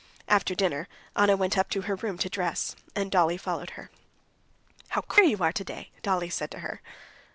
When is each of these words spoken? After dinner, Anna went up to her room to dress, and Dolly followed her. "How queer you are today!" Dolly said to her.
After 0.27 0.55
dinner, 0.55 0.87
Anna 1.15 1.37
went 1.37 1.59
up 1.59 1.69
to 1.69 1.81
her 1.81 1.93
room 1.95 2.17
to 2.17 2.27
dress, 2.27 2.75
and 2.95 3.11
Dolly 3.11 3.37
followed 3.37 3.69
her. 3.77 3.91
"How 4.87 5.01
queer 5.01 5.27
you 5.27 5.37
are 5.43 5.53
today!" 5.53 5.91
Dolly 6.01 6.31
said 6.31 6.49
to 6.49 6.59
her. 6.61 6.81